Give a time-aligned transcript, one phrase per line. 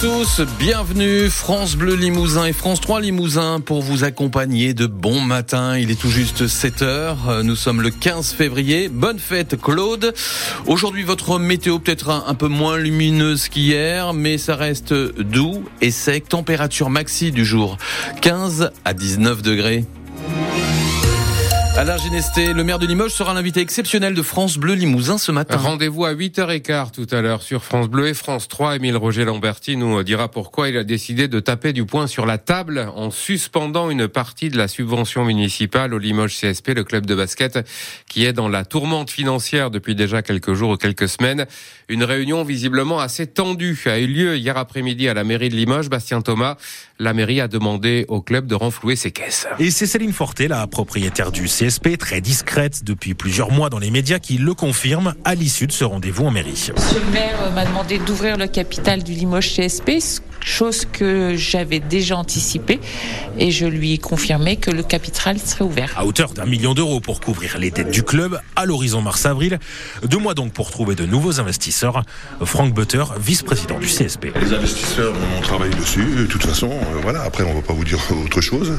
[0.00, 5.78] tous, bienvenue France Bleu Limousin et France 3 Limousin pour vous accompagner de bon matin.
[5.78, 8.88] Il est tout juste 7 heures, nous sommes le 15 février.
[8.88, 10.12] Bonne fête Claude.
[10.66, 15.90] Aujourd'hui votre météo peut-être un, un peu moins lumineuse qu'hier, mais ça reste doux et
[15.90, 16.28] sec.
[16.28, 17.78] Température maxi du jour
[18.20, 19.84] 15 à 19 degrés.
[21.78, 25.58] Alain Ginesté, le maire de Limoges, sera l'invité exceptionnel de France Bleu Limousin ce matin.
[25.58, 28.76] Rendez-vous à 8h15 tout à l'heure sur France Bleu et France 3.
[28.76, 32.38] Émile Roger Lamberti nous dira pourquoi il a décidé de taper du poing sur la
[32.38, 37.14] table en suspendant une partie de la subvention municipale au Limoges CSP, le club de
[37.14, 37.58] basket,
[38.08, 41.44] qui est dans la tourmente financière depuis déjà quelques jours ou quelques semaines.
[41.90, 45.90] Une réunion visiblement assez tendue a eu lieu hier après-midi à la mairie de Limoges.
[45.90, 46.56] Bastien Thomas,
[46.98, 49.46] la mairie a demandé au club de renflouer ses caisses.
[49.58, 53.80] Et c'est Céline Forté, la propriétaire du CSP CSP, très discrète depuis plusieurs mois dans
[53.80, 56.70] les médias, qui le confirme à l'issue de ce rendez-vous en mairie.
[56.76, 59.98] Monsieur le maire m'a demandé d'ouvrir le capital du Limoges CSP,
[60.40, 62.78] chose que j'avais déjà anticipée,
[63.36, 65.92] et je lui ai confirmé que le capital serait ouvert.
[65.96, 69.58] À hauteur d'un million d'euros pour couvrir les dettes du club à l'horizon mars-avril.
[70.04, 72.04] Deux mois donc pour trouver de nouveaux investisseurs.
[72.44, 74.26] Franck Butter, vice-président du CSP.
[74.40, 76.04] Les investisseurs, on travaille dessus.
[76.04, 77.22] De toute façon, euh, voilà.
[77.22, 78.72] Après, on ne va pas vous dire autre chose.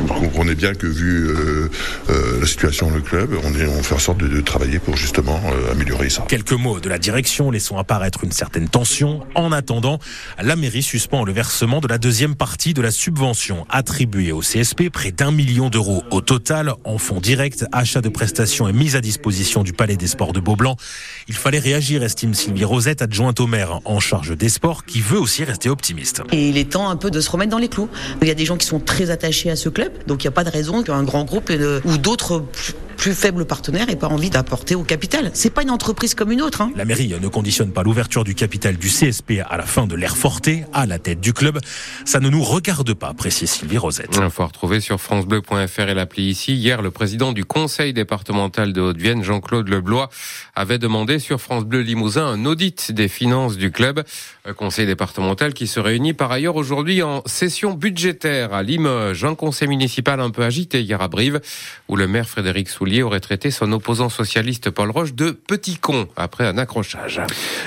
[0.00, 1.70] Vous comprenez bien que vu euh,
[2.10, 4.78] euh, la situation dans le club, on, est, on fait en sorte de, de travailler
[4.78, 6.24] pour justement euh, améliorer ça.
[6.28, 9.20] Quelques mots de la direction laissant apparaître une certaine tension.
[9.34, 9.98] En attendant,
[10.42, 14.90] la mairie suspend le versement de la deuxième partie de la subvention attribuée au CSP,
[14.90, 19.00] près d'un million d'euros au total en fonds directs, achat de prestations et mise à
[19.00, 20.76] disposition du Palais des Sports de Beaublanc.
[21.28, 25.18] Il fallait réagir, estime Sylvie Rosette, adjointe au maire en charge des sports, qui veut
[25.18, 26.22] aussi rester optimiste.
[26.32, 27.88] Et il est temps un peu de se remettre dans les clous.
[28.22, 30.32] Il y a des gens qui sont très attachés à ce club, donc il n'y
[30.32, 33.96] a pas de raison qu'un grand groupe euh, ou d'autres plus, plus faibles partenaires aient
[33.96, 35.30] pas envie d'apporter au capital.
[35.34, 36.60] C'est pas une entreprise comme une autre.
[36.60, 36.72] Hein.
[36.76, 40.16] La mairie ne conditionne pas l'ouverture du capital du CSP à la fin de l'ère
[40.16, 41.58] Forté, à la tête du club.
[42.04, 44.18] Ça ne nous regarde pas, précise Sylvie Rosette.
[44.22, 46.54] Il faut retrouver sur francebleu.fr et l'appli ici.
[46.54, 50.08] Hier, le président du conseil départemental de Haute-Vienne, Jean-Claude Leblois,
[50.54, 54.04] avait demandé sur France Bleu Limousin un audit des finances du club.
[54.46, 59.24] Un conseil départemental qui se réunit par ailleurs aujourd'hui en session budgétaire à Limoges.
[59.24, 61.40] Un conseil municipal un peu agité hier à Brive,
[61.88, 66.08] où le maire Frédéric Soulier aurait traité son opposant socialiste Paul Roche de petit con
[66.14, 67.22] après un accrochage.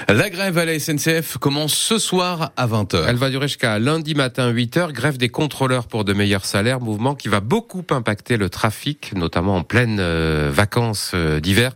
[0.07, 3.05] La grève à la SNCF commence ce soir à 20h.
[3.07, 4.91] Elle va durer jusqu'à lundi matin 8h.
[4.91, 6.79] Grève des contrôleurs pour de meilleurs salaires.
[6.79, 11.71] Mouvement qui va beaucoup impacter le trafic, notamment en pleine euh, vacances euh, d'hiver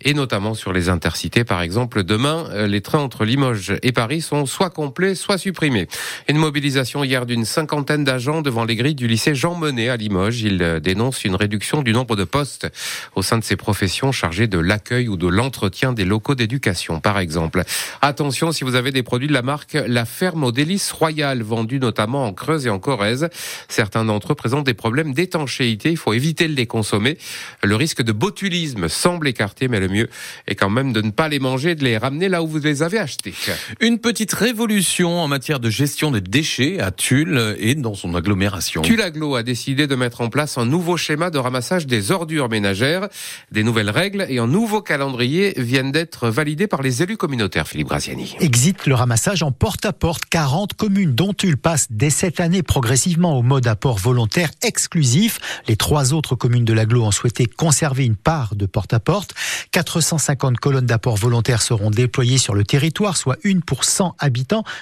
[0.00, 1.44] et notamment sur les intercités.
[1.44, 5.88] Par exemple, demain, euh, les trains entre Limoges et Paris sont soit complets, soit supprimés.
[6.28, 10.42] Une mobilisation hier d'une cinquantaine d'agents devant les grilles du lycée Jean Monnet à Limoges.
[10.42, 12.68] Ils dénoncent une réduction du nombre de postes
[13.14, 17.18] au sein de ces professions chargées de l'accueil ou de l'entretien des locaux d'éducation, par
[17.18, 17.62] exemple.
[18.02, 21.80] Attention, si vous avez des produits de la marque La Ferme aux délices royales, vendus
[21.80, 23.28] notamment en Creuse et en Corrèze,
[23.68, 25.90] certains d'entre eux présentent des problèmes d'étanchéité.
[25.90, 27.18] Il faut éviter de les consommer.
[27.62, 30.08] Le risque de botulisme semble écarté, mais le mieux
[30.46, 32.82] est quand même de ne pas les manger, de les ramener là où vous les
[32.82, 33.34] avez achetés.
[33.80, 38.82] Une petite révolution en matière de gestion des déchets à Tulle et dans son agglomération.
[38.82, 43.08] Tulaglo a décidé de mettre en place un nouveau schéma de ramassage des ordures ménagères.
[43.50, 47.88] Des nouvelles règles et un nouveau calendrier viennent d'être validés par les élus communautaires, Philippe
[47.88, 48.36] Graziani.
[48.40, 50.24] Exit le ramassage en porte-à-porte.
[50.28, 55.62] 40 communes dont Tulle passe dès cette année progressivement au mode apport volontaire exclusif.
[55.66, 59.32] Les trois autres communes de l'agglo ont souhaité conserver une part de porte-à-porte.
[59.72, 64.25] 450 colonnes d'apport volontaire seront déployées sur le territoire, soit une pour 100 habitants.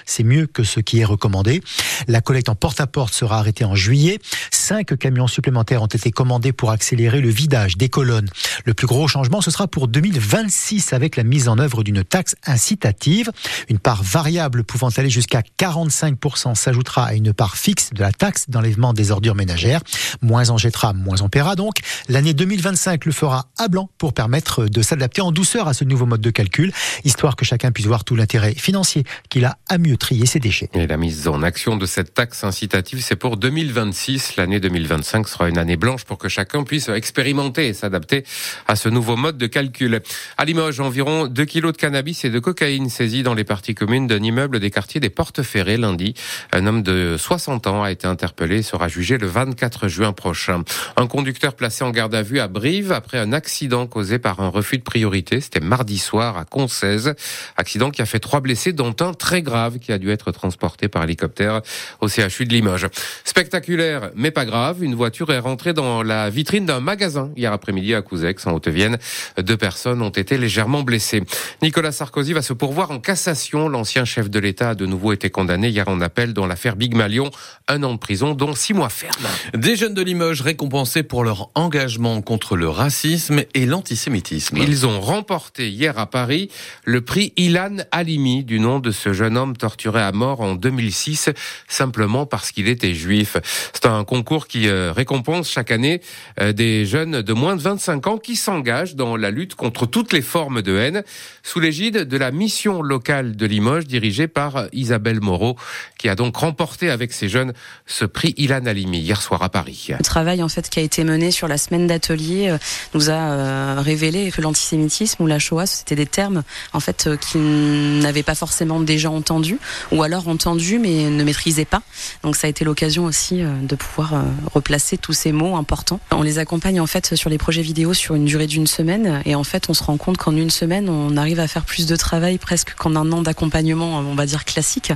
[0.05, 1.61] C'est mieux que ce qui est recommandé.
[2.07, 4.19] La collecte en porte-à-porte sera arrêtée en juillet.
[4.51, 8.29] Cinq camions supplémentaires ont été commandés pour accélérer le vidage des colonnes.
[8.65, 12.35] Le plus gros changement, ce sera pour 2026 avec la mise en œuvre d'une taxe
[12.45, 13.31] incitative.
[13.69, 18.49] Une part variable pouvant aller jusqu'à 45% s'ajoutera à une part fixe de la taxe
[18.49, 19.81] d'enlèvement des ordures ménagères.
[20.21, 21.77] Moins on jettera, moins on paiera donc.
[22.09, 26.05] L'année 2025 le fera à blanc pour permettre de s'adapter en douceur à ce nouveau
[26.05, 26.71] mode de calcul,
[27.03, 29.03] histoire que chacun puisse voir tout l'intérêt financier
[29.35, 30.69] qu'il a à mieux trier ses déchets.
[30.73, 34.37] Et la mise en action de cette taxe incitative, c'est pour 2026.
[34.37, 38.23] L'année 2025 sera une année blanche pour que chacun puisse expérimenter et s'adapter
[38.65, 40.01] à ce nouveau mode de calcul.
[40.37, 44.07] À Limoges, environ 2 kilos de cannabis et de cocaïne saisis dans les parties communes
[44.07, 46.13] d'un immeuble des quartiers des Portes Ferrées lundi.
[46.53, 50.63] Un homme de 60 ans a été interpellé et sera jugé le 24 juin prochain.
[50.95, 54.47] Un conducteur placé en garde à vue à Brive après un accident causé par un
[54.47, 55.41] refus de priorité.
[55.41, 57.15] C'était mardi soir à Concèze.
[57.57, 60.87] Accident qui a fait trois blessés, dont un très grave qui a dû être transporté
[60.87, 61.61] par hélicoptère
[61.99, 62.87] au CHU de Limoges.
[63.23, 64.83] Spectaculaire, mais pas grave.
[64.83, 68.51] Une voiture est rentrée dans la vitrine d'un magasin hier après après-midi à Couzex, en
[68.51, 68.99] Haute-Vienne.
[69.39, 71.23] Deux personnes ont été légèrement blessées.
[71.63, 73.67] Nicolas Sarkozy va se pourvoir en cassation.
[73.67, 76.93] L'ancien chef de l'État a de nouveau été condamné hier en appel dans l'affaire Big
[76.93, 77.31] Malion.
[77.67, 79.25] Un an de prison, dont six mois ferme.
[79.55, 84.57] Des jeunes de Limoges récompensés pour leur engagement contre le racisme et l'antisémitisme.
[84.57, 86.51] Ils ont remporté hier à Paris
[86.83, 91.29] le prix Ilan Halimi du nom de ce jeune homme torturé à mort en 2006
[91.67, 93.37] simplement parce qu'il était juif.
[93.73, 96.01] C'est un concours qui euh, récompense chaque année
[96.39, 100.13] euh, des jeunes de moins de 25 ans qui s'engagent dans la lutte contre toutes
[100.13, 101.03] les formes de haine
[101.43, 105.55] sous l'égide de la mission locale de Limoges dirigée par Isabelle Moreau
[105.97, 107.53] qui a donc remporté avec ces jeunes
[107.85, 109.87] ce prix Ilan Halimi hier soir à Paris.
[109.89, 112.57] Le travail en fait qui a été mené sur la semaine d'atelier euh,
[112.93, 118.23] nous a révélé que l'antisémitisme ou la Shoah c'était des termes en fait qui n'avaient
[118.23, 119.59] pas forcément déjà entendus
[119.91, 121.81] ou alors entendus mais ne maîtrisaient pas.
[122.23, 124.13] Donc ça a été l'occasion aussi de pouvoir
[124.53, 125.99] replacer tous ces mots importants.
[126.11, 129.35] On les accompagne en fait sur les projets vidéo sur une durée d'une semaine et
[129.35, 131.95] en fait on se rend compte qu'en une semaine on arrive à faire plus de
[131.95, 134.93] travail presque qu'en un an d'accompagnement on va dire classique.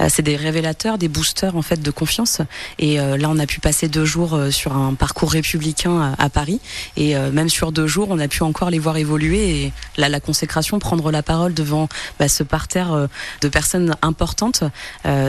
[0.00, 2.40] Euh, c'est des révélateurs, des boosters en fait de confiance
[2.78, 6.28] et euh, là on a pu passer deux jours euh, sur un parcours républicain à
[6.28, 6.60] Paris
[6.96, 10.20] et même sur deux jours on a pu encore les voir évoluer et là la
[10.20, 11.88] consécration, prendre la parole devant
[12.18, 13.08] bah, ce parterre
[13.40, 14.64] de personnes importantes,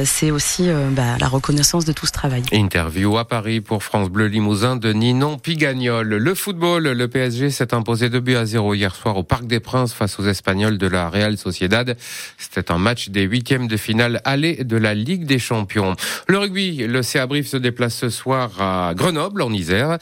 [0.05, 2.43] c'est aussi bah, la reconnaissance de tout ce travail.
[2.51, 6.07] Interview à Paris pour France Bleu Limousin de Ninon Pigagnol.
[6.07, 9.59] Le football, le PSG s'est imposé 2 buts à 0 hier soir au Parc des
[9.59, 11.97] Princes face aux Espagnols de la Real Sociedad.
[12.37, 15.95] C'était un match des huitièmes de finale aller de la Ligue des Champions.
[16.27, 19.97] Le rugby, le CA Brief se déplace ce soir à Grenoble, en Isère.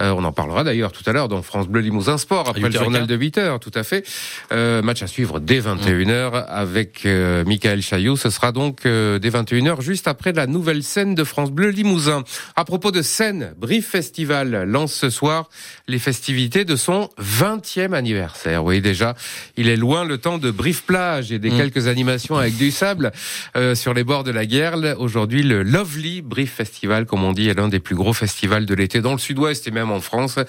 [0.00, 2.70] Euh, on en parlera d'ailleurs tout à l'heure dans France Bleu Limousin Sport, après le
[2.70, 4.06] journal de 8 heures, tout à fait.
[4.52, 8.16] Euh, match à suivre dès 21h avec euh, Michael Chaillot.
[8.16, 12.24] Ce sera donc euh, dès 21h, juste après la nouvelle scène de France Bleu Limousin.
[12.56, 15.48] À propos de scène, Brief Festival lance ce soir
[15.86, 18.64] les festivités de son 20e anniversaire.
[18.64, 19.14] Oui, déjà,
[19.56, 21.56] il est loin le temps de Brief Plage et des mm.
[21.56, 23.12] quelques animations avec du sable
[23.56, 24.96] euh, sur les bords de la Guerle.
[24.98, 28.74] Aujourd'hui, le Lovely Brief Festival, comme on dit, est l'un des plus gros festivals de
[28.74, 30.40] l'été dans le sud-ouest et même en France.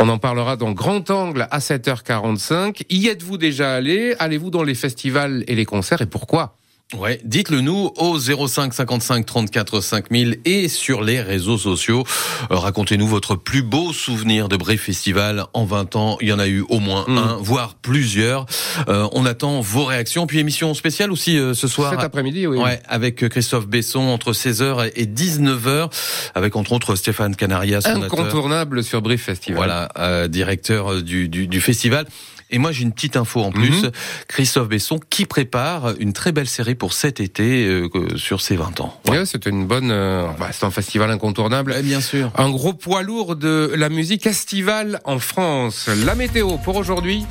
[0.00, 2.82] On en parlera dans Grand Angle à 7h45.
[2.90, 4.16] Y êtes-vous déjà allé?
[4.18, 6.02] Allez-vous dans les festivals et les concerts?
[6.02, 6.47] Et pourquoi?
[6.96, 12.02] Ouais, dites-le nous au 05 55 34 5000 et sur les réseaux sociaux.
[12.50, 16.16] Euh, racontez-nous votre plus beau souvenir de Brief Festival en 20 ans.
[16.22, 17.18] Il y en a eu au moins mm.
[17.18, 18.46] un, voire plusieurs.
[18.88, 20.26] Euh, on attend vos réactions.
[20.26, 21.90] Puis émission spéciale aussi euh, ce soir.
[21.90, 22.56] Cet après-midi, oui.
[22.56, 25.90] Ouais, avec Christophe Besson entre 16h et 19h,
[26.34, 27.82] avec entre autres Stéphane Canarias.
[27.84, 29.58] Incontournable sur Brief Festival.
[29.58, 32.06] Voilà, directeur du, du, du festival.
[32.50, 33.82] Et moi, j'ai une petite info en plus.
[33.82, 33.90] Mhm.
[34.26, 38.80] Christophe Besson qui prépare une très belle série pour cet été euh, sur ses 20
[38.80, 38.98] ans.
[39.06, 39.90] Ouais, c'est une bonne.
[39.90, 41.74] Euh, bah, c'est un festival incontournable.
[41.82, 42.32] bien sûr.
[42.36, 45.88] Un gros poids lourd de la musique estivale en France.
[46.04, 47.26] La météo pour aujourd'hui.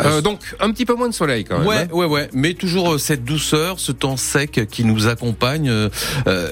[0.00, 1.66] Euh, donc un petit peu moins de soleil quand même.
[1.66, 1.88] Ouais, hein.
[1.92, 2.28] ouais, ouais.
[2.32, 5.72] Mais toujours cette douceur, ce temps sec qui nous accompagne.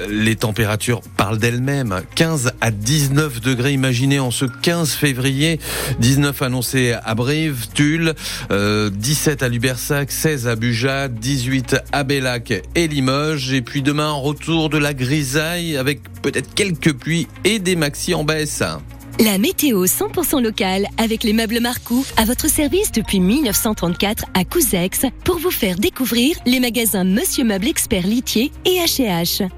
[0.09, 2.03] les températures parlent d'elles-mêmes.
[2.15, 3.73] 15 à 19 degrés.
[3.73, 5.61] Imaginez en ce 15 février.
[6.01, 7.98] 19 annoncés à Brive, Tulle.
[8.51, 13.53] 17 euh, à Lubersac, 16 à Buja, 18 à Bellac et Limoges.
[13.53, 18.25] Et puis demain, retour de la grisaille avec peut-être quelques pluies et des maxi en
[18.25, 18.63] baisse.
[19.21, 25.07] La météo 100% locale avec les meubles Marcou à votre service depuis 1934 à Couzex
[25.25, 29.49] pour vous faire découvrir les magasins Monsieur Meuble Expert Litier et H&H.